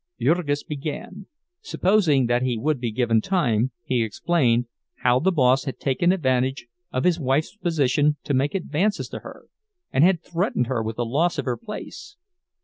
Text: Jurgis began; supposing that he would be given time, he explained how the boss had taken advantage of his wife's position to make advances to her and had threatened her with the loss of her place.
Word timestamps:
Jurgis 0.19 0.63
began; 0.63 1.27
supposing 1.61 2.25
that 2.25 2.41
he 2.41 2.57
would 2.57 2.79
be 2.79 2.91
given 2.91 3.21
time, 3.21 3.69
he 3.85 4.01
explained 4.01 4.65
how 5.03 5.19
the 5.19 5.31
boss 5.31 5.65
had 5.65 5.77
taken 5.79 6.11
advantage 6.11 6.65
of 6.91 7.03
his 7.03 7.19
wife's 7.19 7.55
position 7.55 8.17
to 8.23 8.33
make 8.33 8.55
advances 8.55 9.07
to 9.09 9.19
her 9.19 9.45
and 9.93 10.03
had 10.03 10.23
threatened 10.23 10.65
her 10.65 10.81
with 10.81 10.95
the 10.95 11.05
loss 11.05 11.37
of 11.37 11.45
her 11.45 11.55
place. 11.55 12.15